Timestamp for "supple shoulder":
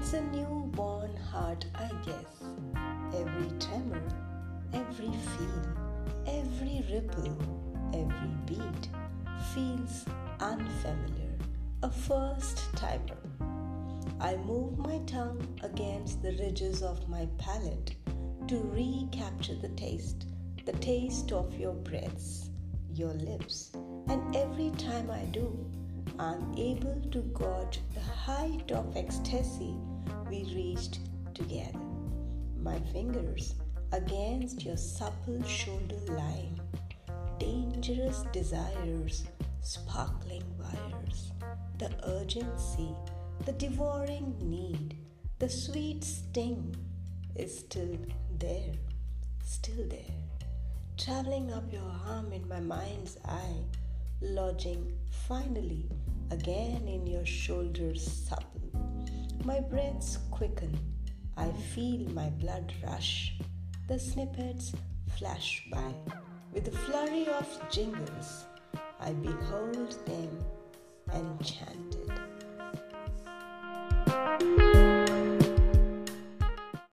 34.76-35.98